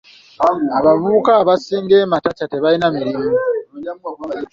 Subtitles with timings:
[0.79, 3.25] Abavubuka abasinga e Matacha tebalina mirimu.